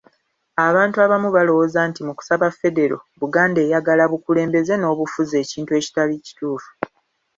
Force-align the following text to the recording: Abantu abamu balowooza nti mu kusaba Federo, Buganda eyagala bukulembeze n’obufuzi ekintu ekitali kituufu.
Abantu 0.67 0.97
abamu 1.05 1.29
balowooza 1.35 1.79
nti 1.89 2.01
mu 2.07 2.13
kusaba 2.17 2.45
Federo, 2.59 2.97
Buganda 3.21 3.59
eyagala 3.65 4.03
bukulembeze 4.11 4.73
n’obufuzi 4.77 5.33
ekintu 5.43 5.71
ekitali 5.79 6.13
kituufu. 6.25 6.71